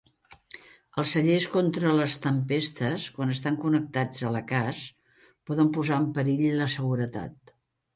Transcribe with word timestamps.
Els 1.03 1.11
cellers 1.15 1.45
contra 1.57 1.91
les 1.99 2.17
tempestes, 2.25 3.07
quan 3.19 3.37
estan 3.37 3.61
connectats 3.67 4.27
a 4.31 4.35
la 4.41 4.45
cas, 4.57 4.83
poden 5.53 5.75
posar 5.81 6.05
en 6.05 6.13
perill 6.21 6.47
la 6.67 6.75
seguretat. 6.83 7.59